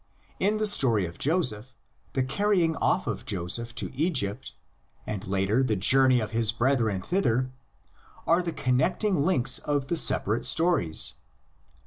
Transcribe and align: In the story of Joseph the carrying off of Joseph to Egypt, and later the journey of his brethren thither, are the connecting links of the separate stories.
In 0.39 0.57
the 0.57 0.65
story 0.65 1.05
of 1.05 1.19
Joseph 1.19 1.75
the 2.13 2.23
carrying 2.23 2.75
off 2.77 3.05
of 3.05 3.23
Joseph 3.23 3.75
to 3.75 3.93
Egypt, 3.95 4.53
and 5.05 5.27
later 5.27 5.61
the 5.63 5.75
journey 5.75 6.19
of 6.19 6.31
his 6.31 6.51
brethren 6.51 7.03
thither, 7.03 7.51
are 8.25 8.41
the 8.41 8.51
connecting 8.51 9.21
links 9.23 9.59
of 9.59 9.89
the 9.89 9.95
separate 9.95 10.45
stories. 10.47 11.13